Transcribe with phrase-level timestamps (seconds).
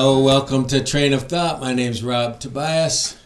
[0.00, 1.58] Hello, welcome to Train of Thought.
[1.58, 3.18] My name's Rob Tobias.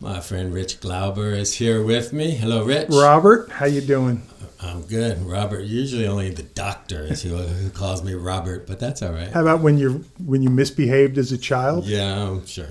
[0.00, 2.32] My friend Rich Glauber is here with me.
[2.32, 2.88] Hello, Rich.
[2.90, 4.20] Robert, how you doing?
[4.60, 5.22] I'm good.
[5.22, 9.28] Robert, usually only the doctor is who, who calls me Robert, but that's all right.
[9.28, 11.84] How about when you when you misbehaved as a child?
[11.84, 12.66] Yeah, I'm sure.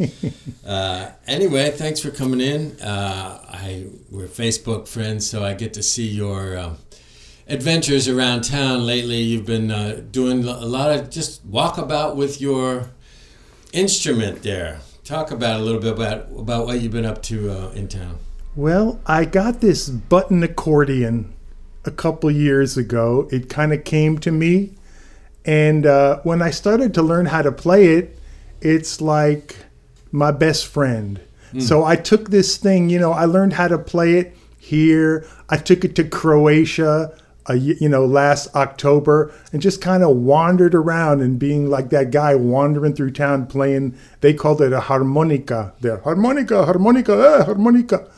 [0.66, 2.80] uh, anyway, thanks for coming in.
[2.80, 6.76] Uh, I we're Facebook friends, so I get to see your uh,
[7.52, 9.20] adventures around town lately.
[9.20, 12.90] You've been uh, doing a lot of just walkabout with your
[13.72, 14.80] instrument there.
[15.04, 18.18] Talk about a little bit about about what you've been up to uh, in town.
[18.56, 21.34] Well, I got this button accordion
[21.84, 23.28] a couple years ago.
[23.30, 24.72] It kind of came to me,
[25.44, 28.18] and uh, when I started to learn how to play it,
[28.62, 29.56] it's like
[30.10, 31.20] my best friend.
[31.52, 31.60] Mm.
[31.60, 35.26] So I took this thing, you know, I learned how to play it here.
[35.50, 37.12] I took it to Croatia
[37.46, 42.10] a, you know last October and just kind of wandered around and being like that
[42.10, 43.96] guy wandering through town playing.
[44.20, 45.72] They called it a harmonica.
[45.80, 48.08] There, harmonica, harmonica, eh, harmonica.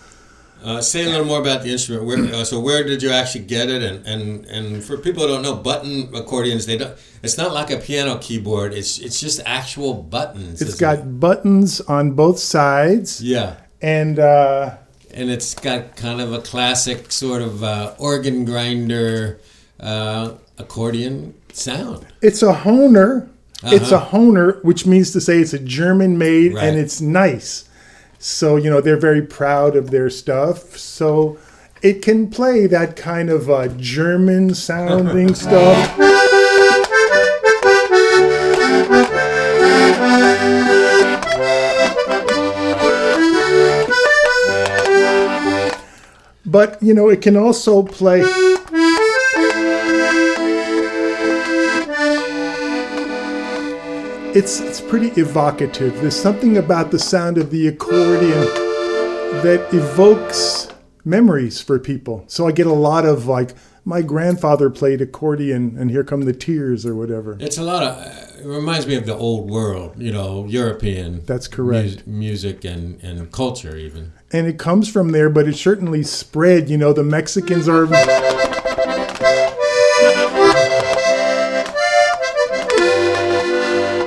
[0.62, 2.06] Uh, say a little more about the instrument.
[2.06, 3.82] Where, uh, so where did you actually get it?
[3.82, 6.96] And, and and for people who don't know, button accordions they don't.
[7.22, 8.72] It's not like a piano keyboard.
[8.72, 10.62] It's it's just actual buttons.
[10.62, 11.20] It's got it?
[11.20, 13.22] buttons on both sides.
[13.22, 13.56] Yeah.
[13.80, 14.18] And.
[14.18, 14.76] Uh,
[15.14, 19.40] and it's got kind of a classic sort of uh, organ grinder
[19.80, 22.06] uh, accordion sound.
[22.20, 23.28] It's a Hohner.
[23.62, 23.76] Uh-huh.
[23.76, 26.64] It's a Hohner, which means to say it's a German made right.
[26.64, 27.68] and it's nice.
[28.18, 30.76] So, you know, they're very proud of their stuff.
[30.76, 31.38] So
[31.80, 35.98] it can play that kind of uh, German sounding stuff.
[46.54, 48.20] But you know it can also play
[54.38, 56.00] it's it's pretty evocative.
[56.00, 58.40] There's something about the sound of the accordion
[59.42, 60.68] that evokes
[61.04, 62.24] memories for people.
[62.28, 63.50] So i get a lot of like
[63.84, 67.36] my grandfather played accordion and here come the tears or whatever.
[67.40, 71.48] It's a lot of it reminds me of the old world you know european that's
[71.48, 72.06] correct.
[72.06, 76.68] mu- music and and culture even and it comes from there, but it certainly spread.
[76.68, 77.86] You know, the Mexicans are.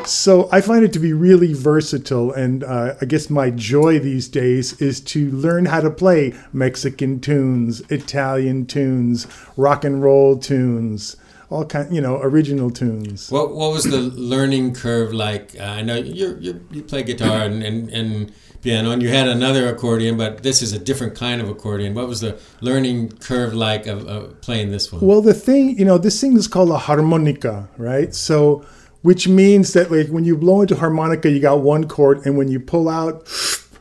[0.05, 4.27] So I find it to be really versatile, and uh, I guess my joy these
[4.27, 11.15] days is to learn how to play Mexican tunes, Italian tunes, rock and roll tunes
[11.49, 13.31] all kind, you know, original tunes.
[13.31, 15.55] What What was the learning curve like?
[15.57, 16.37] Uh, I know you
[16.71, 20.73] you play guitar and, and, and piano, and you had another accordion, but this is
[20.73, 21.93] a different kind of accordion.
[21.93, 25.01] What was the learning curve like of, of playing this one?
[25.01, 28.13] Well, the thing, you know, this thing is called a harmonica, right?
[28.13, 28.65] So,
[29.01, 32.49] which means that like when you blow into harmonica, you got one chord, and when
[32.49, 33.27] you pull out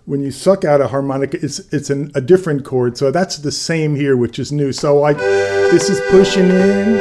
[0.06, 2.96] when you suck out a harmonica, it's it's an, a different chord.
[2.96, 4.72] So that's the same here, which is new.
[4.72, 7.00] So like this is pushing in,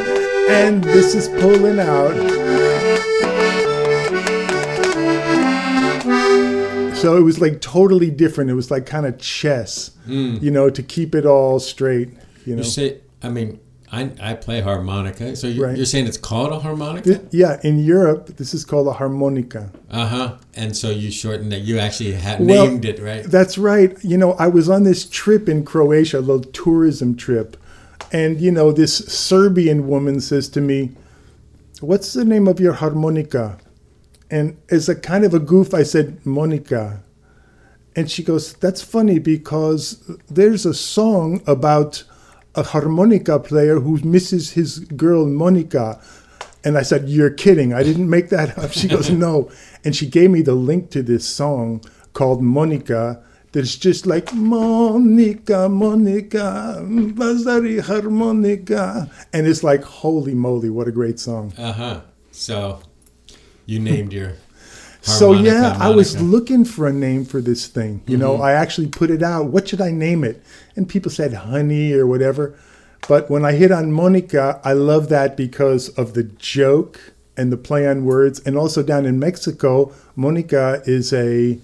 [0.49, 2.64] and this is pulling out.
[7.05, 8.49] So it was like totally different.
[8.49, 10.41] It was like kind of chess, mm.
[10.41, 12.09] you know, to keep it all straight.
[12.47, 13.59] You know, you say, I mean,
[13.91, 15.35] I, I play harmonica.
[15.35, 17.21] So you, are saying it's called a harmonica?
[17.29, 19.71] Yeah, in Europe, this is called a harmonica.
[19.91, 20.37] Uh huh.
[20.55, 21.61] And so you shortened it.
[21.61, 23.23] You actually had well, named it, right?
[23.23, 23.95] That's right.
[24.03, 27.55] You know, I was on this trip in Croatia, a little tourism trip,
[28.11, 30.93] and you know, this Serbian woman says to me,
[31.81, 33.59] "What's the name of your harmonica?"
[34.29, 37.03] And as a kind of a goof, I said, Monica.
[37.95, 42.03] And she goes, That's funny because there's a song about
[42.55, 46.01] a harmonica player who misses his girl, Monica.
[46.63, 47.73] And I said, You're kidding.
[47.73, 48.71] I didn't make that up.
[48.71, 49.49] She goes, No.
[49.83, 51.81] And she gave me the link to this song
[52.13, 53.21] called Monica
[53.55, 59.09] that's just like Monica, Monica, Bazari harmonica.
[59.31, 61.53] And it's like, holy moly, what a great song.
[61.57, 62.01] Uh huh.
[62.31, 62.81] So
[63.65, 64.33] you named your.
[65.01, 65.77] so yeah.
[65.79, 68.01] I was looking for a name for this thing.
[68.07, 68.21] You mm-hmm.
[68.21, 69.47] know, I actually put it out.
[69.47, 70.43] What should I name it?
[70.75, 72.57] And people said honey or whatever.
[73.07, 77.57] But when I hit on Monica, I love that because of the joke and the
[77.57, 81.59] play on words, and also down in Mexico, Monica is a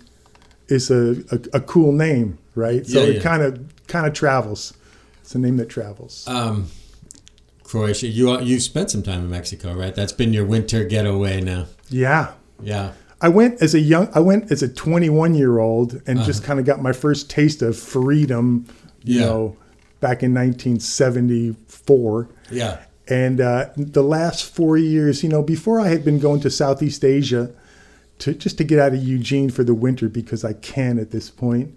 [0.68, 2.86] is a, a, a cool name, right?
[2.86, 3.20] So yeah, yeah.
[3.20, 4.74] it kind of kind of travels.
[5.22, 6.28] It's a name that travels.
[6.28, 6.68] Um,
[7.64, 8.08] Croatia.
[8.08, 9.96] You you spent some time in Mexico, right?
[9.96, 11.68] That's been your winter getaway now.
[11.92, 12.34] Yeah.
[12.62, 12.94] Yeah.
[13.22, 16.26] I went as a young I went as a 21 year old and uh-huh.
[16.26, 18.66] just kind of got my first taste of freedom,
[19.04, 19.26] you yeah.
[19.26, 19.58] know,
[20.00, 22.30] back in 1974.
[22.50, 22.84] Yeah.
[23.08, 27.04] And uh, the last four years, you know, before I had been going to Southeast
[27.04, 27.52] Asia
[28.20, 31.30] to just to get out of Eugene for the winter because I can at this
[31.30, 31.76] point.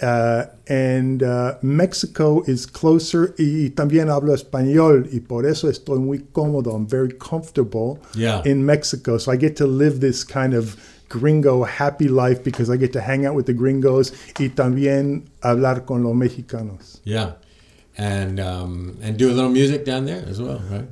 [0.00, 6.20] Uh, and uh, Mexico is closer y también hablo español y por eso estoy muy
[6.32, 6.72] cómodo.
[6.74, 8.42] I'm very comfortable Yeah.
[8.44, 9.18] in Mexico.
[9.18, 10.76] So I get to live this kind of
[11.08, 15.84] gringo happy life because I get to hang out with the gringos y también hablar
[15.84, 17.00] con los mexicanos.
[17.04, 17.32] Yeah.
[17.96, 20.86] And um, and do a little music down there as well, right?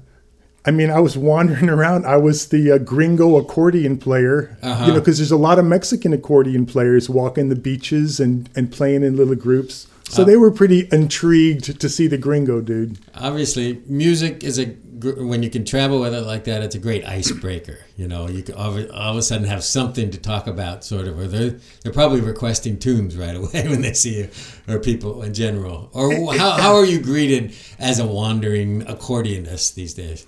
[0.66, 2.06] I mean, I was wandering around.
[2.06, 4.84] I was the uh, gringo accordion player, Uh-huh.
[4.86, 8.70] you know, because there's a lot of Mexican accordion players walking the beaches and, and
[8.72, 9.86] playing in little groups.
[10.08, 10.26] So Uh.
[10.26, 12.98] they were pretty intrigued to see the gringo dude.
[13.14, 17.04] Obviously, music is a when you can travel with it like that, it's a great
[17.04, 17.80] icebreaker.
[17.98, 20.84] You know, you can all, of- all of a sudden have something to talk about,
[20.84, 21.18] sort of.
[21.18, 24.28] Or they're they're probably requesting tunes right away when they see you,
[24.66, 25.90] or people in general.
[25.92, 30.24] Or how how are you greeted as a wandering accordionist these days?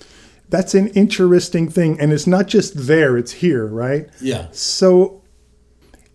[0.50, 2.00] That's an interesting thing.
[2.00, 4.08] And it's not just there, it's here, right?
[4.20, 4.48] Yeah.
[4.52, 5.22] So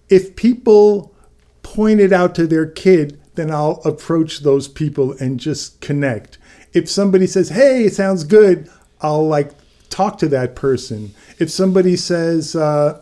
[0.09, 1.13] if people
[1.61, 6.37] point it out to their kid, then I'll approach those people and just connect.
[6.73, 8.69] If somebody says, "Hey, it sounds good,"
[9.01, 9.51] I'll like
[9.89, 11.13] talk to that person.
[11.39, 12.99] If somebody says, uh,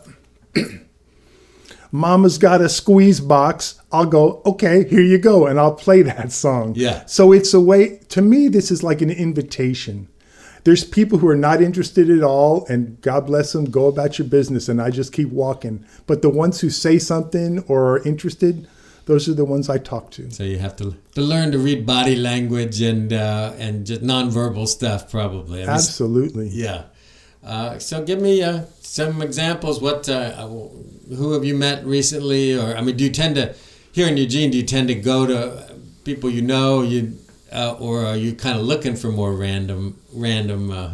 [1.92, 6.32] "Mama's got a squeeze box," I'll go, "Okay, here you go," and I'll play that
[6.32, 6.74] song.
[6.76, 7.06] Yeah.
[7.06, 8.00] So it's a way.
[8.10, 10.08] To me, this is like an invitation.
[10.64, 14.28] There's people who are not interested at all, and God bless them, go about your
[14.28, 15.86] business, and I just keep walking.
[16.06, 18.68] But the ones who say something or are interested,
[19.06, 20.30] those are the ones I talk to.
[20.30, 24.68] So you have to to learn to read body language and uh, and just nonverbal
[24.68, 25.64] stuff, probably.
[25.64, 26.50] I mean, Absolutely.
[26.50, 26.84] Yeah.
[27.44, 29.82] Uh, so give me uh, some examples.
[29.82, 32.58] What, uh, who have you met recently?
[32.58, 33.56] Or I mean, do you tend to
[33.92, 34.52] here in Eugene?
[34.52, 36.82] Do you tend to go to people you know?
[36.84, 37.18] You
[37.52, 40.72] uh, or are you kind of looking for more random, random?
[40.72, 40.92] Uh,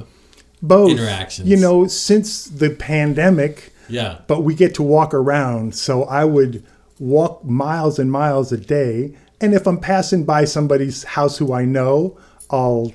[0.62, 1.48] Both Interactions.
[1.48, 4.20] You know, since the pandemic, yeah.
[4.28, 5.76] but we get to walk around.
[5.76, 6.64] So I would
[7.00, 9.16] walk miles and miles a day.
[9.40, 12.18] And if I'm passing by somebody's house who I know,
[12.50, 12.92] I'll,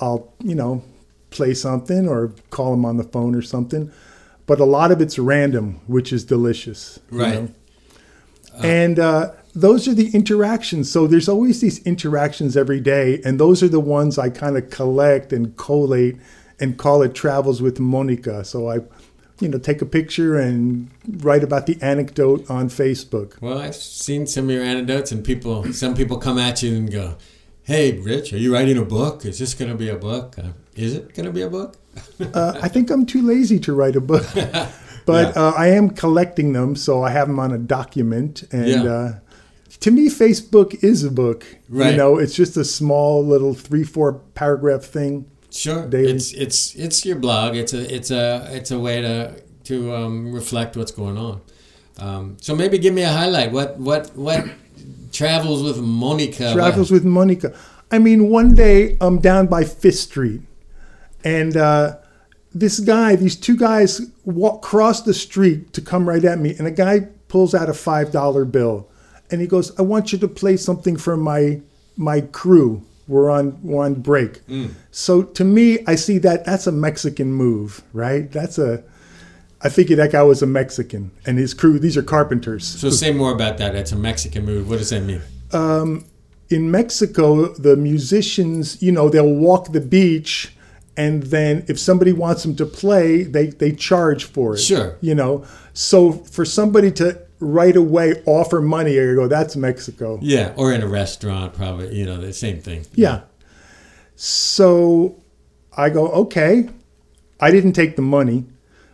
[0.00, 0.82] I'll, you know,
[1.30, 3.92] play something or call them on the phone or something.
[4.46, 6.98] But a lot of it's random, which is delicious.
[7.12, 7.34] you Right.
[7.42, 7.48] know?
[8.60, 10.90] and uh, those are the interactions.
[10.90, 14.70] So there's always these interactions every day, and those are the ones I kind of
[14.70, 16.16] collect and collate
[16.60, 18.44] and call it travels with Monica.
[18.44, 18.76] So I,
[19.40, 20.88] you know, take a picture and
[21.18, 23.40] write about the anecdote on Facebook.
[23.40, 26.90] Well, I've seen some of your anecdotes, and people, some people come at you and
[26.90, 27.16] go,
[27.64, 29.24] "Hey, Rich, are you writing a book?
[29.24, 30.36] Is this going to be a book?
[30.38, 31.76] Uh, is it going to be a book?"
[32.34, 34.24] Uh, I think I'm too lazy to write a book,
[35.06, 35.42] but Yeah.
[35.42, 38.44] uh, I am collecting them, so I have them on a document.
[38.52, 39.14] And Yeah.
[39.80, 41.44] To me, Facebook is a book.
[41.68, 41.92] Right.
[41.92, 45.30] You know, it's just a small little three, four paragraph thing.
[45.50, 46.12] Sure, daily.
[46.12, 47.56] it's it's it's your blog.
[47.56, 51.40] It's a it's a it's a way to to um, reflect what's going on.
[51.98, 53.52] Um, so maybe give me a highlight.
[53.52, 54.44] What what what
[55.12, 56.52] travels with Monica?
[56.52, 57.56] Travels with Monica.
[57.90, 60.42] I mean, one day I'm down by Fifth Street,
[61.24, 61.96] and uh,
[62.54, 66.66] this guy, these two guys walk cross the street to come right at me, and
[66.66, 68.88] a guy pulls out a five dollar bill,
[69.30, 71.60] and he goes, "I want you to play something for my
[71.96, 72.82] my crew.
[73.06, 74.72] We're on we're on break." Mm.
[74.90, 78.30] So to me, I see that that's a Mexican move, right?
[78.30, 78.82] That's a
[79.60, 81.78] I figured that guy was a Mexican, and his crew.
[81.78, 82.64] These are carpenters.
[82.66, 83.72] So say more about that.
[83.72, 84.68] That's a Mexican move.
[84.70, 85.20] What does that mean?
[85.52, 86.04] Um,
[86.48, 90.54] in Mexico, the musicians, you know, they'll walk the beach,
[90.96, 94.58] and then if somebody wants them to play, they they charge for it.
[94.58, 94.96] Sure.
[95.00, 100.18] You know, so for somebody to right away offer money, I go, that's Mexico.
[100.22, 101.96] Yeah, or in a restaurant, probably.
[101.96, 102.86] You know, the same thing.
[102.94, 103.22] Yeah.
[104.16, 105.22] So
[105.76, 106.68] I go, okay.
[107.40, 108.46] I didn't take the money.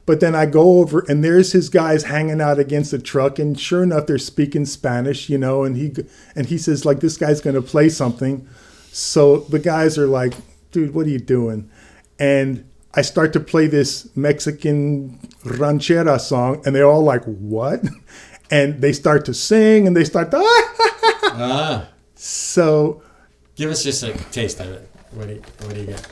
[0.06, 3.58] But then I go over and there's his guys hanging out against the truck and
[3.58, 5.94] sure enough they're speaking Spanish, you know, and he
[6.36, 8.46] and he says like this guy's going to play something.
[8.92, 10.34] So the guys are like,
[10.72, 11.70] "Dude, what are you doing?"
[12.18, 17.80] And I start to play this Mexican ranchera song and they're all like, "What?"
[18.54, 23.02] And they start to sing and they start to Ah, So
[23.56, 24.88] give us just a taste of it.
[25.10, 26.02] What do you What do you get?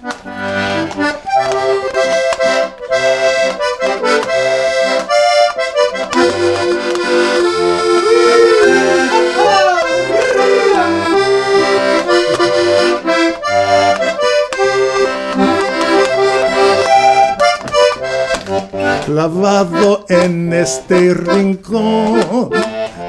[19.16, 22.50] Clavado en este rincón,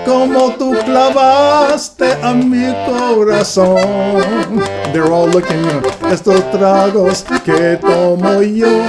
[0.05, 4.61] como tú clavaste a mi corazón.
[4.91, 5.81] They're all looking, you know,
[6.11, 8.83] estos tragos que tomo yo,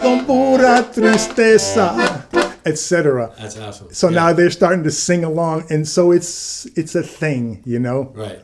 [0.00, 2.24] con pura tristeza,
[2.64, 3.32] etc.
[3.38, 3.88] That's awesome.
[3.90, 4.14] So Yeah.
[4.26, 8.12] now they're starting to sing along, and so it's it's a thing, you know.
[8.14, 8.38] Right.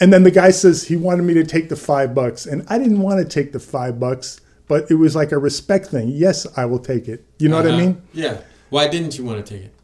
[0.00, 2.78] And then the guy says he wanted me to take the five bucks, and I
[2.78, 6.08] didn't want to take the five bucks, but it was like a respect thing.
[6.10, 7.24] Yes, I will take it.
[7.38, 7.78] You know what I Uh-huh.
[7.80, 8.02] mean?
[8.12, 8.38] Yeah.
[8.70, 9.74] Why didn't you want to take it?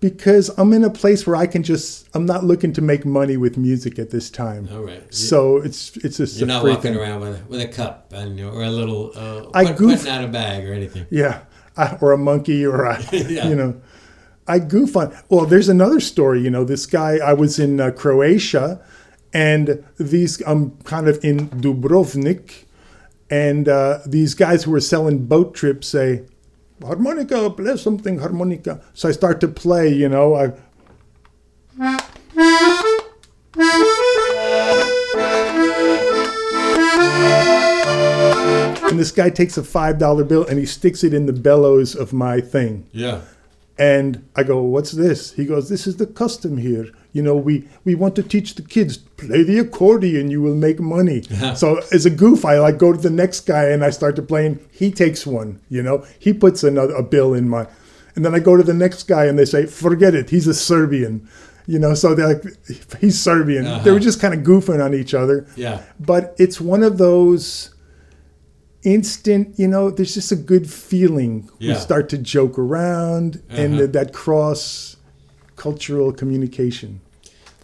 [0.00, 3.36] Because I'm in a place where I can just I'm not looking to make money
[3.36, 4.68] with music at this time.
[4.72, 5.02] All right.
[5.12, 6.96] So it's it's just You're a not walking thing.
[6.96, 9.76] around with a, with a cup and, you know, or a little uh, I put,
[9.76, 11.04] goof- putting out a bag or anything.
[11.10, 11.40] Yeah,
[11.76, 13.48] I, or a monkey, or a, Yeah.
[13.48, 13.80] you know,
[14.46, 15.12] I goof on.
[15.28, 16.40] Well, there's another story.
[16.42, 17.16] You know, this guy.
[17.18, 18.80] I was in uh, Croatia,
[19.34, 22.66] and these I'm kind of in Dubrovnik,
[23.30, 26.24] and uh, these guys who were selling boat trips say,
[26.82, 29.88] "Harmonica, play something harmonica." So I start to play.
[29.92, 30.52] You know, I.
[38.90, 41.94] And this guy takes a five dollar bill and he sticks it in the bellows
[41.94, 42.86] of my thing.
[42.92, 43.20] Yeah.
[43.78, 46.86] And I go, "What's this?" He goes, "This is the custom here.
[47.18, 47.54] You know, we
[47.88, 50.30] we want to teach the kids play the accordion.
[50.34, 51.20] You will make money."
[51.62, 54.22] so as a goof, I like go to the next guy and I start to
[54.22, 54.42] play.
[54.46, 55.50] And he takes one.
[55.76, 57.62] You know, he puts another a bill in my,
[58.14, 60.30] and then I go to the next guy and they say, "Forget it.
[60.30, 61.14] He's a Serbian."
[61.74, 62.44] You know, so they're like,
[63.00, 63.92] "He's Serbian." They Uh-huh.
[63.94, 65.38] were just kind of goofing on each other.
[65.56, 65.76] Yeah.
[66.10, 67.44] But it's one of those
[68.84, 71.48] instant, you know, there's just a good feeling.
[71.58, 71.74] Yeah.
[71.74, 73.80] We start to joke around and Uh-huh.
[73.82, 74.96] that, that cross
[75.56, 77.00] cultural communication.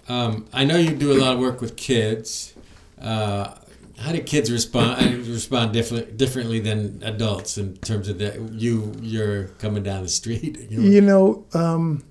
[0.09, 2.55] Um, I know you do a lot of work with kids.
[3.01, 3.55] Uh,
[3.99, 5.01] how do kids respond?
[5.03, 8.41] uh, respond different, differently than adults in terms of that?
[8.53, 10.71] You you're coming down the street.
[10.71, 10.91] You know?
[10.91, 12.05] You know, um,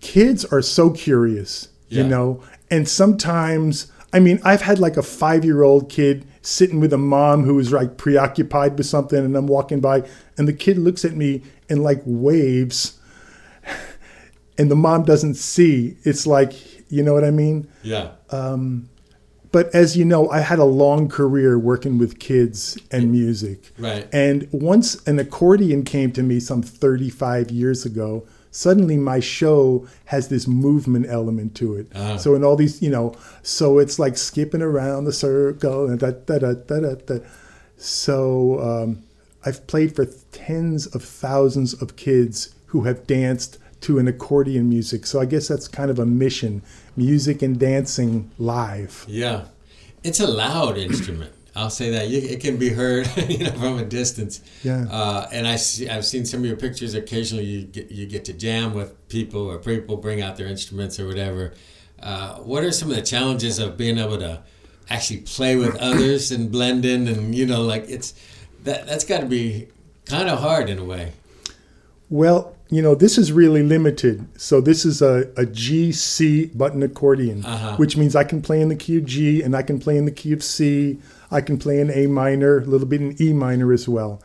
[0.00, 5.44] kids are so curious, you know, and sometimes, I mean, I've had like a five
[5.44, 9.46] year old kid sitting with a mom who was like preoccupied with something, and I'm
[9.46, 12.98] walking by, and the kid looks at me and like waves,
[14.58, 15.96] and the mom doesn't see.
[16.02, 16.54] It's like,
[16.92, 17.68] you know what I mean?
[17.82, 18.12] Yeah.
[19.52, 23.70] But as you know, I had a long career working with kids and music.
[23.78, 24.08] Right.
[24.10, 30.28] And once an accordion came to me some 35 years ago, suddenly my show has
[30.28, 31.92] this movement element to it.
[31.94, 32.16] Ah.
[32.16, 36.12] So in all these, you know, so it's like skipping around the circle and da
[36.12, 36.94] da da da da.
[36.94, 37.18] da.
[37.76, 39.02] So um,
[39.44, 45.04] I've played for tens of thousands of kids who have danced to an accordion music.
[45.04, 46.62] So I guess that's kind of a mission:
[46.96, 49.04] music and dancing live.
[49.08, 49.46] Yeah,
[50.02, 51.32] it's a loud instrument.
[51.54, 54.40] I'll say that it can be heard, you know, from a distance.
[54.62, 54.86] Yeah.
[54.90, 56.94] Uh, and I see, I've seen some of your pictures.
[56.94, 60.98] Occasionally, you get you get to jam with people, or people bring out their instruments
[60.98, 61.52] or whatever.
[62.02, 64.42] Uh, what are some of the challenges of being able to
[64.88, 68.14] actually play with others and blend in, and you know, like it's
[68.64, 69.68] that that's got to be
[70.06, 71.12] kind of hard in a way.
[72.08, 74.26] Well, you know, this is really limited.
[74.40, 77.76] So this is a, a G C button accordion, Uh-huh.
[77.76, 80.06] which means I can play in the key of G and I can play in
[80.06, 80.98] the key of C.
[81.30, 84.22] I can play in A minor, a little bit in E minor as well.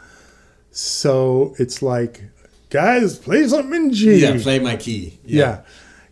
[0.72, 2.24] So it's like,
[2.70, 4.20] guys, play something in G.
[4.22, 5.20] Yeah, play my key.
[5.26, 5.64] Yeah.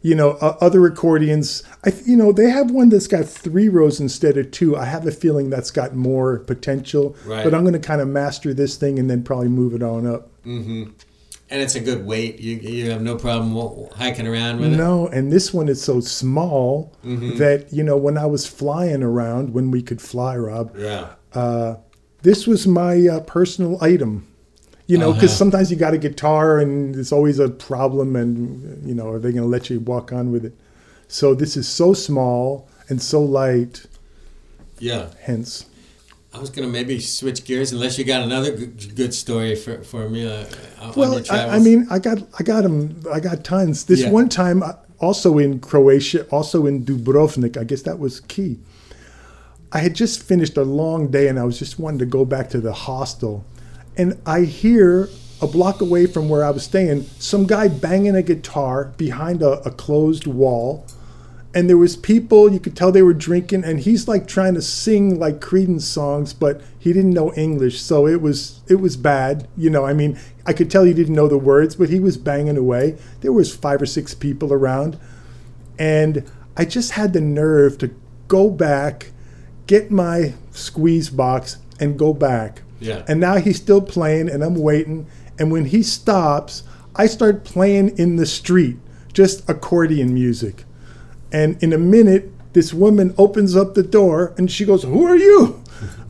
[0.02, 4.00] You know, uh, other accordions, I you know, they have one that's got three rows
[4.00, 4.76] instead of two.
[4.76, 7.16] I have a feeling that's got more potential.
[7.26, 7.44] Right.
[7.44, 10.06] But I'm going to kind of master this thing and then probably move it on
[10.06, 10.30] up.
[11.50, 12.40] And it's a good weight.
[12.40, 14.78] You you have no problem hiking around with it.
[14.78, 17.38] No, and this one is so small Mm-hmm.
[17.38, 20.76] that you know when I was flying around when we could fly, Rob.
[20.78, 21.10] Yeah.
[21.34, 21.76] Uh,
[22.24, 24.26] this was my uh, personal item.
[24.88, 25.38] You know, because Uh-huh.
[25.38, 29.32] sometimes you got a guitar and it's always a problem, and you know, are they
[29.32, 30.54] going to let you walk on with it?
[31.08, 33.86] So this is so small and so light.
[34.80, 35.08] Yeah.
[35.22, 35.66] Hence,
[36.36, 40.10] I was gonna maybe switch gears unless you got another good, good story for, for
[40.10, 40.46] me uh,
[40.96, 41.56] well, I.
[41.56, 43.02] I mean, I got I got them.
[43.12, 43.86] I got tons.
[43.86, 44.12] This Yeah.
[44.12, 47.56] one time, uh, also in Croatia, also in Dubrovnik.
[47.58, 48.60] I guess that was key.
[49.72, 52.50] I had just finished a long day, and I was just wanting to go back
[52.50, 53.46] to the hostel,
[53.98, 55.10] and I hear
[55.42, 59.62] a block away from where I was staying some guy banging a guitar behind a,
[59.68, 60.86] a closed wall.
[61.56, 64.62] And there was people you could tell they were drinking, and he's like trying to
[64.62, 69.48] sing like Creedence songs, but he didn't know English, so it was it was bad.
[69.56, 72.18] You know, I mean, I could tell he didn't know the words, but he was
[72.18, 72.98] banging away.
[73.22, 75.00] There was five or six people around,
[75.80, 77.96] and I just had the nerve to
[78.28, 79.12] go back,
[79.66, 82.64] get my squeeze box, and go back.
[82.82, 83.06] Yeah.
[83.08, 85.08] And now he's still playing, and I'm waiting.
[85.40, 86.64] And when he stops,
[86.96, 88.78] I start playing in the street,
[89.14, 90.66] just accordion music.
[91.36, 95.18] And in a minute, this woman opens up the door and she goes, Who are
[95.18, 95.62] you?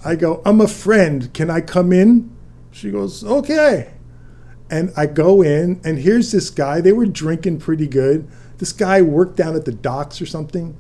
[0.06, 1.34] I go, I'm a friend.
[1.34, 2.32] Can I come in?
[2.70, 3.92] She goes, Okay.
[4.70, 6.80] And I go in, and here's this guy.
[6.80, 8.28] They were drinking pretty good.
[8.60, 10.78] This guy worked down at the docks or something.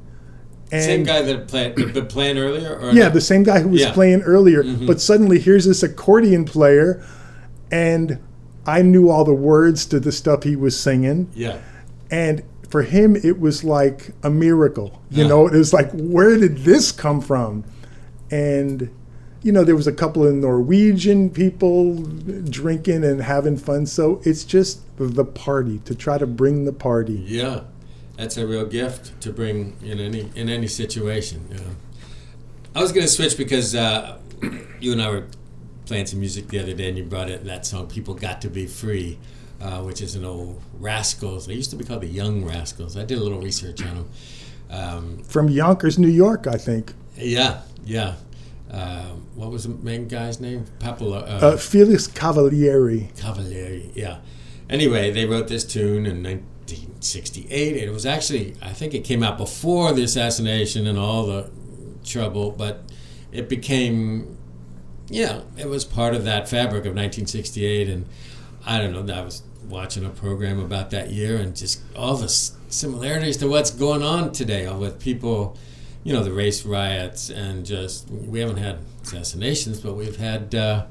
[0.71, 3.13] And same guy that played been playing earlier, yeah, not?
[3.13, 3.93] the same guy who was yeah.
[3.93, 4.63] playing earlier.
[4.63, 4.85] Mm-hmm.
[4.85, 7.05] But suddenly, here's this accordion player,
[7.71, 8.19] and
[8.65, 11.29] I knew all the words to the stuff he was singing.
[11.35, 11.59] Yeah,
[12.09, 15.01] and for him, it was like a miracle.
[15.09, 17.63] You know, it was like, where did this come from?
[18.31, 18.89] And
[19.43, 22.01] you know, there was a couple of Norwegian people
[22.49, 23.85] drinking and having fun.
[23.85, 27.23] So it's just the party to try to bring the party.
[27.27, 27.61] Yeah,
[28.17, 31.47] that's a real gift to bring in any in any situation.
[31.51, 31.59] Yeah.
[32.75, 34.17] I was going to switch because uh,
[34.79, 35.27] you and I were
[35.85, 38.49] playing some music the other day, and you brought it that song "People Got to
[38.49, 39.19] Be Free."
[39.61, 41.47] Uh, which is an old Rascals.
[41.47, 42.97] They used to be called the Young Rascals.
[42.97, 44.09] I did a little research on them.
[44.69, 46.93] Um, From Yonkers, New York, I think.
[47.15, 48.15] Yeah, yeah.
[48.69, 50.65] Uh, what was the main guy's name?
[50.79, 53.13] Papalo, uh, uh, Felix Cavaliere.
[53.15, 54.17] Cavaliere, yeah.
[54.69, 57.77] Anyway, they wrote this tune in 1968.
[57.77, 61.49] It was actually, I think it came out before the assassination and all the
[62.03, 62.83] trouble, but
[63.31, 64.37] it became,
[65.07, 67.87] yeah, it was part of that fabric of 1968.
[67.87, 68.05] And
[68.65, 72.29] I don't know, that was watching a program about that year and just all the
[72.29, 75.57] similarities to what's going on today with people
[76.03, 80.85] you know the race riots and just we haven't had assassinations, but we've had uh,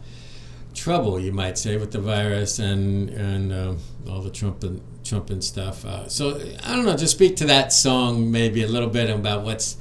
[0.75, 3.75] trouble, you might say, with the virus and and uh,
[4.11, 5.85] all the Trump and Trump and stuff.
[5.85, 6.97] Uh, so I don't know.
[6.97, 9.77] Just speak to that song maybe a little bit about what's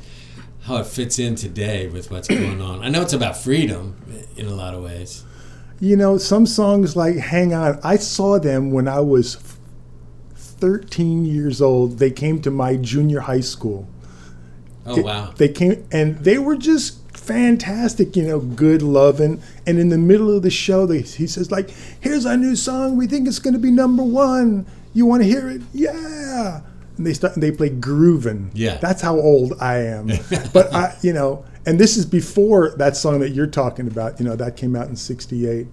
[0.63, 2.83] how it fits in today with what's going on.
[2.83, 3.97] I know it's about freedom
[4.37, 5.25] in a lot of ways.
[5.83, 9.35] You know, some songs like "Hang On." I saw them when I was
[10.35, 11.99] 13 years old.
[11.99, 13.87] They came to my junior high school
[14.85, 15.33] Oh wow!
[15.37, 19.41] They came and they were just fantastic, you know, good loving.
[19.65, 21.69] And in the middle of the show, they, he says like,
[21.99, 22.97] "Here's our new song.
[22.97, 24.65] We think it's going to be number one.
[24.93, 25.61] You want to hear it?
[25.73, 26.61] Yeah."
[26.97, 27.35] And they start.
[27.35, 28.51] and They play grooving.
[28.53, 28.77] Yeah.
[28.77, 30.07] That's how old I am.
[30.53, 34.19] but I, you know, and this is before that song that you're talking about.
[34.19, 35.67] You know, that came out in '68.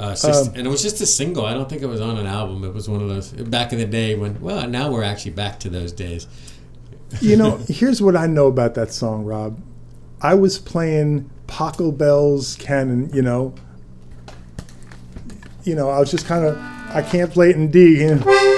[0.00, 1.44] Uh, um, and it was just a single.
[1.44, 2.62] I don't think it was on an album.
[2.62, 4.40] It was one of those back in the day when.
[4.40, 6.28] Well, now we're actually back to those days
[7.20, 9.60] you know, here's what I know about that song, Rob.
[10.20, 13.54] I was playing Pachelbel's Canon, you know.
[15.64, 16.56] You know, I was just kind of,
[16.94, 18.00] I can't play it in D.
[18.00, 18.54] You know?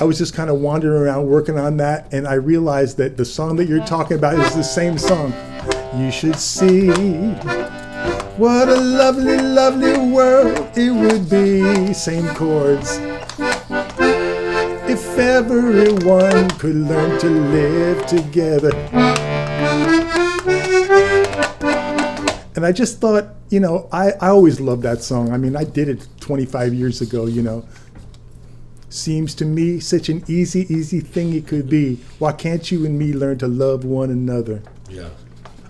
[0.00, 3.24] I was just kind of wandering around working on that, and I realized that the
[3.24, 5.34] song that you're talking about is the same song.
[5.96, 6.86] You should see
[8.36, 11.92] what a lovely, lovely world it would be.
[11.92, 12.98] Same chords.
[14.88, 18.72] If everyone could learn to live together.
[22.54, 25.32] And I just thought, you know, I, I always loved that song.
[25.32, 27.64] I mean, I did it 25 years ago, you know
[28.88, 31.96] seems to me such an easy, easy thing it could be.
[32.18, 34.62] Why can't you and me learn to love one another?
[34.88, 35.10] Yeah.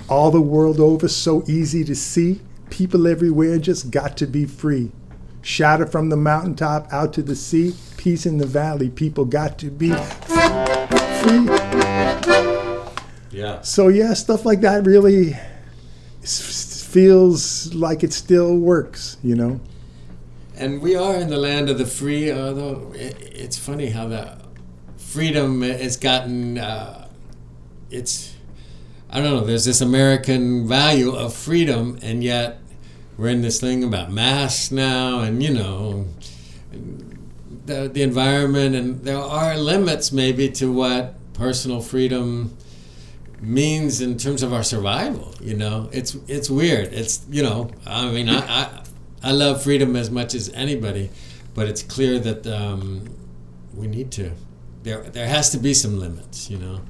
[0.08, 2.40] All the world over, so easy to see.
[2.70, 4.90] People everywhere just got to be free.
[5.42, 7.74] Shatter from the mountaintop out to the sea.
[7.96, 8.88] Peace in the valley.
[8.88, 11.46] People got to be free.
[13.30, 13.60] Yeah.
[13.62, 15.36] So yeah, stuff like that really
[16.22, 19.60] feels like it still works, you know
[20.58, 22.30] and we are in the land of the free.
[22.30, 24.40] Although it's funny how that
[24.96, 26.58] freedom has gotten.
[26.58, 27.08] Uh,
[27.90, 28.34] it's
[29.08, 29.44] I don't know.
[29.44, 32.58] There's this American value of freedom, and yet
[33.16, 36.06] we're in this thing about masks now, and you know.
[37.66, 42.56] The, the environment and there are limits maybe to what personal freedom
[43.42, 48.10] means in terms of our survival you know it's it's weird it's you know i
[48.10, 48.82] mean i, I
[49.22, 51.10] I love freedom as much as anybody,
[51.54, 53.08] but it's clear that um,
[53.74, 54.32] we need to.
[54.82, 56.80] There, there has to be some limits, you know.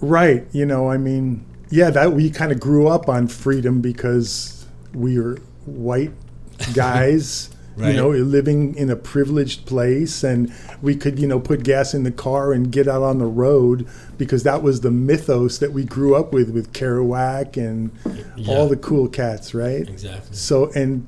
[0.00, 0.46] Right.
[0.52, 5.18] You know, I mean, yeah, that we kind of grew up on freedom because we
[5.18, 6.12] were white
[6.74, 7.50] guys.
[7.76, 7.90] Right.
[7.90, 12.02] You know, living in a privileged place, and we could, you know, put gas in
[12.02, 13.86] the car and get out on the road
[14.18, 17.90] because that was the mythos that we grew up with with Kerouac and
[18.36, 18.54] yeah.
[18.54, 19.88] all the cool cats, right?
[19.88, 20.34] Exactly.
[20.34, 21.06] So and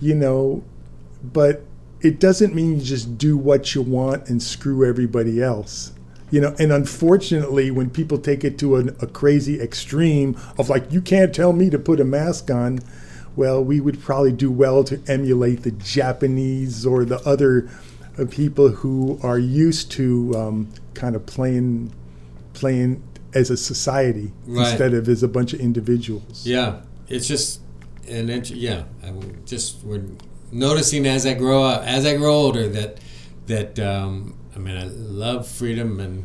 [0.00, 0.62] you know,
[1.22, 1.62] but
[2.00, 5.92] it doesn't mean you just do what you want and screw everybody else.
[6.30, 10.92] You know, and unfortunately, when people take it to an, a crazy extreme of like,
[10.92, 12.80] you can't tell me to put a mask on,
[13.38, 17.70] well, we would probably do well to emulate the Japanese or the other
[18.18, 21.92] uh, people who are used to um, kind of playing
[22.52, 23.00] playing
[23.34, 24.68] as a society Right.
[24.68, 26.44] instead of as a bunch of individuals.
[26.44, 27.60] Yeah, it's just
[28.08, 28.82] an yeah.
[29.04, 29.12] I
[29.46, 30.02] just we're
[30.50, 32.98] noticing as I grow up, as I grow older, that
[33.46, 36.24] that um, I mean, I love freedom and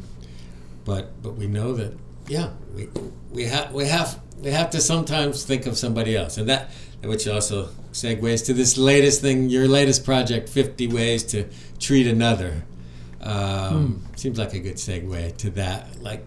[0.83, 1.93] but but we know that
[2.27, 2.89] yeah, we
[3.31, 6.71] we have we have we have to sometimes think of somebody else, and that
[7.03, 11.47] which also segues to this latest thing, your latest project, Fifty Ways to
[11.79, 12.63] Treat Another.
[13.21, 16.01] Um, Seems like a good segue to that.
[16.01, 16.25] Like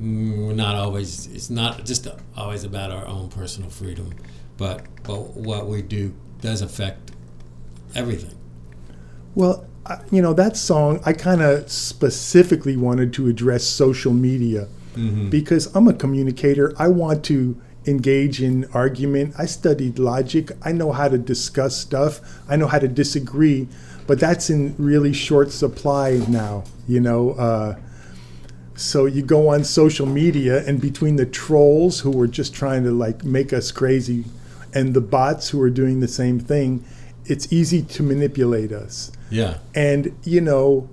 [0.00, 2.06] mm, we're not always it's not just
[2.36, 4.12] always about our own personal freedom
[4.56, 7.12] but but what we do does affect
[7.94, 8.34] everything
[9.34, 9.66] Well,
[10.10, 14.68] you know, that song, I kind of specifically wanted to address social media
[15.30, 16.72] because I'm a communicator.
[16.78, 19.34] I want to engage in argument.
[19.38, 20.50] I studied logic.
[20.62, 22.20] I know how to discuss stuff.
[22.48, 23.68] I know how to disagree,
[24.06, 27.30] but that's in really short supply now, you know.
[27.32, 27.76] Uh,
[28.74, 32.90] so you go on social media, and between the trolls who are just trying to
[32.90, 34.24] like make us crazy
[34.74, 36.84] and the bots who are doing the same thing,
[37.24, 40.88] it's easy to manipulate us yeah and you know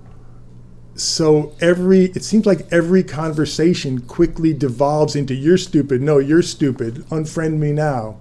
[0.96, 6.00] so every it seems like every conversation quickly devolves into you're stupid.
[6.00, 6.96] No you're stupid.
[7.10, 8.18] Unfriend me now.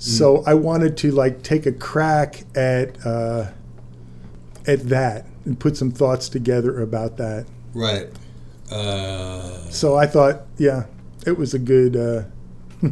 [0.00, 3.50] So i wanted to like take a crack at uh
[4.66, 7.46] at that and put some thoughts together about that.
[7.74, 8.08] Right.
[8.70, 10.84] Uh, so i thought yeah
[11.26, 12.22] it was a good uh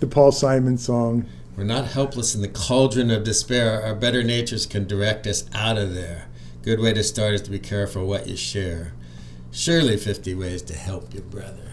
[0.00, 1.26] the paul simon song.
[1.56, 3.82] We're not helpless in the cauldron of despair.
[3.82, 6.27] Our better natures can direct us out of there
[6.62, 8.92] good way to start is to be careful what you share.
[9.50, 11.72] Surely 50 ways to help your brother.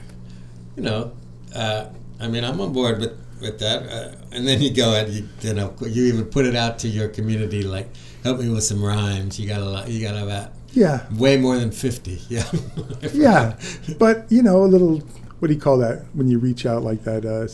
[0.75, 1.11] You know
[1.55, 1.85] uh,
[2.19, 5.27] i mean i'm on board with with that uh, and then you go and you
[5.41, 7.89] you know you even put it out to your community like
[8.23, 9.39] help me with some rhymes.
[9.39, 11.05] You got a lot you got about yeah.
[11.13, 12.43] Way more than 50 yeah.
[13.13, 13.57] Yeah
[13.97, 14.99] but you know a little
[15.39, 17.47] what do you call that when you reach out like that uh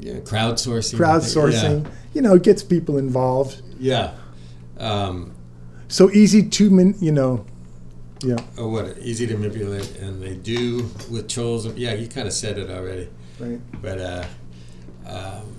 [0.00, 0.96] yeah, crowdsourcing.
[0.96, 1.90] crowdsourcing.
[2.14, 3.62] You know it gets people involved.
[3.80, 4.14] Yeah,
[4.76, 4.88] yeah.
[4.88, 5.32] Um,
[5.88, 7.44] so easy to min, you know
[8.22, 8.36] yeah.
[8.56, 12.58] Oh what easy to manipulate and they do with trolls yeah you kind of said
[12.58, 13.08] it already.
[13.38, 13.60] Right.
[13.80, 14.24] But uh
[15.06, 15.54] um,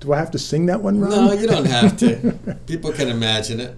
[0.00, 1.10] do i have to sing that one Ron?
[1.10, 2.58] no you don't have to.
[2.66, 3.76] People can imagine it.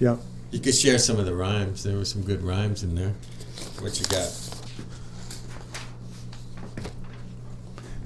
[0.00, 0.16] Yeah.
[0.50, 1.82] You could share some of the rhymes.
[1.82, 3.14] There were some good rhymes in there.
[3.80, 4.32] What you got?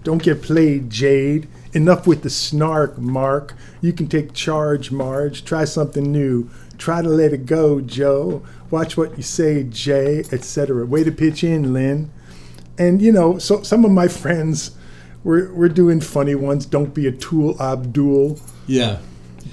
[0.03, 1.49] Don't get played jade.
[1.75, 5.45] Enough with the snark mark you can take charge marge.
[5.45, 6.49] Try something new.
[6.79, 8.43] Try to let it go joe.
[8.71, 12.11] Watch what you say jay etc way to pitch in lynn.
[12.79, 14.77] And you know so some of my friends
[15.25, 16.67] we're, we're doing funny ones.
[16.67, 18.41] Don't be a tool abdul.
[18.67, 18.99] Yeah.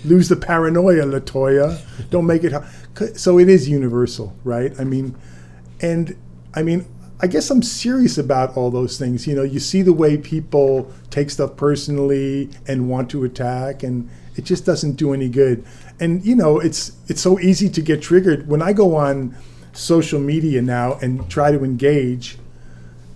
[0.05, 1.79] Lose the paranoia latoya.
[2.09, 4.71] Don't make it hu- so it is universal right?
[4.79, 5.15] I mean
[5.81, 6.17] and
[6.53, 6.85] i mean
[7.21, 9.27] i guess i'm serious about all those things.
[9.27, 14.09] You know you see the way people take stuff personally and want to attack and
[14.39, 15.63] it just doesn't do any good.
[15.99, 18.47] And you know it's it's so easy to get triggered.
[18.47, 19.35] When i go on
[19.73, 22.37] social media now and try to engage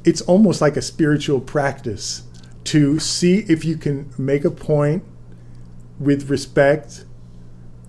[0.04, 2.24] it's almost like a spiritual practice
[2.64, 5.04] to see if you can make a point
[6.00, 7.06] with respect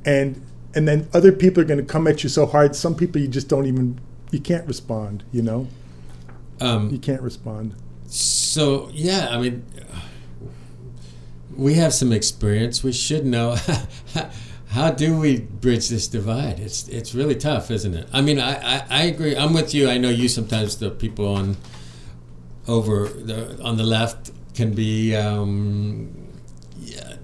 [0.04, 0.40] and
[0.74, 3.28] and then other people are going to come at you so hard some people you
[3.28, 5.68] just don't even you can't respond you know?
[6.60, 7.74] You um, can't respond.
[8.06, 9.64] so yeah i mean
[11.56, 12.82] we have some experience.
[12.82, 13.56] We should know
[14.68, 16.58] how do we bridge this divide?
[16.58, 18.08] It's it's really tough isn't it?
[18.12, 19.36] I mean i i, I agree.
[19.36, 19.88] I'm with you.
[19.88, 21.56] I know you sometimes the people on
[22.66, 26.28] over the on the left can be um
[26.78, 27.16] yeah,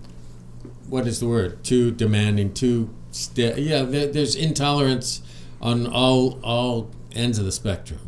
[0.89, 1.63] what is the word?
[1.65, 5.23] Too demanding too sti- yeah there, there's intolerance
[5.61, 8.01] on all all ends of the spectrum.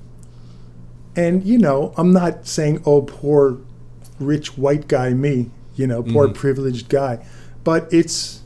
[1.14, 3.58] And you know i'm not saying oh poor
[4.18, 6.34] rich white guy me you know poor Mhm.
[6.34, 7.18] privileged guy.
[7.64, 8.40] But it's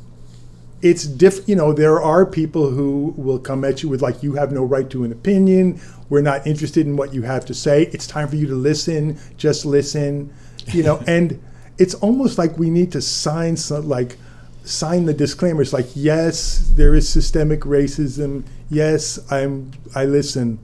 [0.83, 4.35] it's diff you know there are people who will come at you with like you
[4.35, 5.81] have no right to an opinion.
[6.09, 7.89] We're not interested in what you have to say.
[7.93, 9.17] It's time for you to listen.
[9.37, 10.31] Just listen.
[10.73, 11.39] You know and
[11.79, 14.17] it's almost like we need to sign some like
[14.65, 18.43] sign the disclaimers like yes there is systemic racism.
[18.69, 20.59] Yes i'm i listen.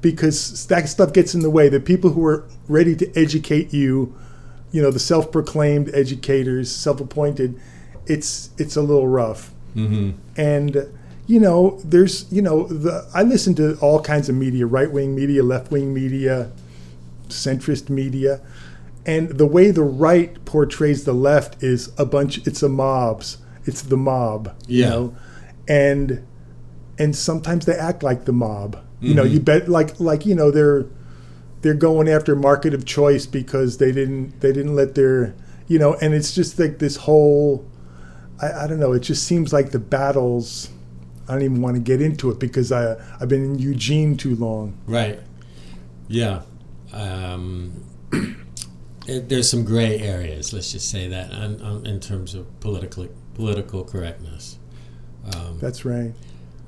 [0.00, 1.68] Because that stuff gets in the way.
[1.70, 4.14] The people who are ready to educate you
[4.74, 7.50] you know the self-proclaimed educators self-appointed
[8.06, 10.10] it's it's a little rough mm-hmm.
[10.36, 10.72] and
[11.26, 15.42] you know there's you know the i listen to all kinds of media right-wing media
[15.42, 16.50] left-wing media
[17.28, 18.40] centrist media
[19.06, 22.46] and the way the right portrays the left is a bunch.
[22.46, 23.38] It's a mobs.
[23.66, 24.54] It's the mob.
[24.66, 24.88] You Yeah.
[24.90, 25.16] know,
[25.68, 26.22] and
[26.98, 28.78] and sometimes they act like the mob.
[29.00, 30.86] You know, you bet like like you know they're
[31.64, 35.34] they're going after market of choice because they didn't they didn't let their
[35.66, 37.66] you know and it's just like this whole
[38.42, 40.68] I, I don't know it just seems like the battles
[41.26, 44.36] I don't even want to get into it because I I've been in Eugene too
[44.36, 44.76] long.
[44.86, 45.18] Right.
[46.06, 46.42] Yeah.
[46.92, 47.82] Um,
[49.06, 50.52] it, there's some gray areas.
[50.52, 54.58] Let's just say that, on, on, in terms of political political correctness.
[55.34, 56.12] Um, That's right.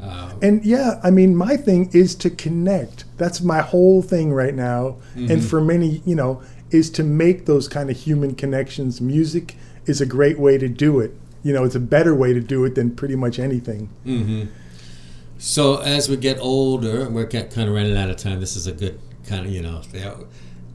[0.03, 3.05] Uh, And yeah, I mean, my thing is to connect.
[3.17, 4.97] That's my whole thing right now.
[5.15, 9.01] And for many, you know, is to make those kind of human connections.
[9.01, 9.57] Music
[9.87, 11.13] is a great way to do it.
[11.43, 13.89] You know, it's a better way to do it than pretty much anything.
[14.05, 14.49] mhm.
[15.39, 18.41] So as we get older, we're kind of running out of time.
[18.41, 19.83] This is a good kind of you know.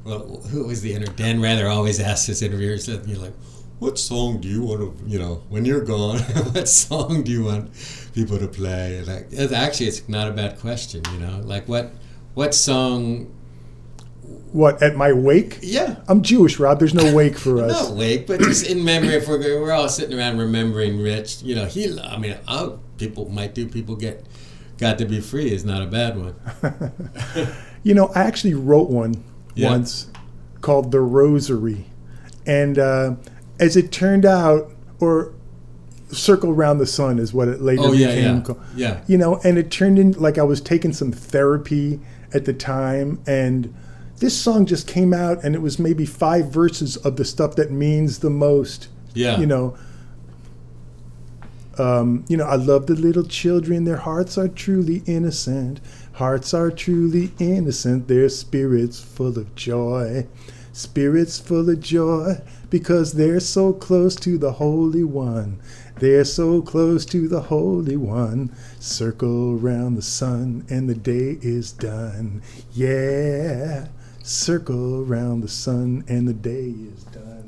[0.03, 1.13] Well, who was the interview?
[1.15, 3.33] Dan Rather always asks his interviewers, you're like,
[3.79, 6.19] "What song do you want to, you know, when you're gone?
[6.53, 7.71] what song do you want
[8.13, 11.03] people to play?" Like, it's actually, it's not a bad question.
[11.13, 11.91] You know, like what
[12.33, 13.33] what song?
[14.53, 15.59] What, at my wake?
[15.61, 16.79] Yeah, I'm Jewish, Rob.
[16.79, 17.89] There's no wake for us.
[17.89, 19.15] Not wake, but just in memory.
[19.15, 21.99] If we're we're all sitting around remembering Rich, you know, he.
[21.99, 23.67] I mean, i people might do.
[23.67, 24.25] People get
[24.77, 26.35] got to be free is not a bad one.
[27.83, 29.23] You know, I actually wrote one
[29.55, 29.69] Yeah.
[29.71, 30.07] once
[30.61, 31.85] called The Rosary.
[32.45, 33.15] And uh,
[33.59, 35.33] as it turned out, or
[36.11, 38.61] Circle Around the Sun is what it later Oh yeah, became yeah, called.
[38.75, 39.01] yeah.
[39.07, 41.99] You know, and it turned in like I was taking some therapy
[42.33, 43.21] at the time.
[43.27, 43.73] And
[44.19, 47.71] this song just came out, and it was maybe five verses of the stuff that
[47.71, 48.87] means the most.
[49.13, 49.39] Yeah.
[49.39, 49.77] You know,
[51.77, 53.85] um, you know, I love the little children.
[53.85, 55.79] Their hearts are truly innocent.
[56.13, 58.07] Hearts are truly innocent.
[58.07, 60.27] Their spirits full of joy.
[60.73, 62.35] Spirits full of joy
[62.69, 65.59] because they're so close to the Holy One.
[65.97, 68.55] They're so close to the Holy One.
[68.79, 72.41] Circle round the sun and the day is done.
[72.73, 73.87] Yeah.
[74.23, 77.47] Circle round the sun and the day is done.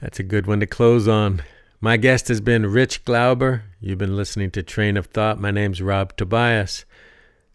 [0.00, 1.42] That's a good one to close on.
[1.80, 3.64] My guest has been Rich Glauber.
[3.80, 5.38] You've been listening to Train of Thought.
[5.38, 6.84] My name's Rob Tobias.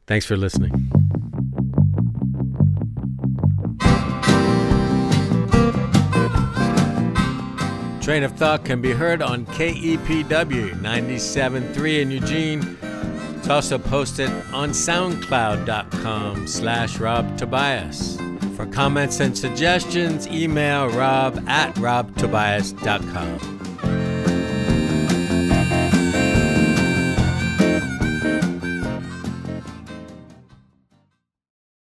[0.05, 0.91] Thanks for listening.
[8.11, 12.77] Train of Thought can be heard on KEPW 97.3 in Eugene.
[13.37, 18.17] It's also posted on soundcloud.com slash Rob Tobias.
[18.57, 23.60] For comments and suggestions, email rob at robtobias.com.